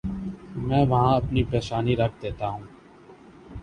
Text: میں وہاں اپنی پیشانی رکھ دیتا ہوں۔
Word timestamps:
میں 0.57 0.85
وہاں 0.85 1.15
اپنی 1.15 1.43
پیشانی 1.43 1.95
رکھ 1.95 2.15
دیتا 2.21 2.47
ہوں۔ 2.49 2.63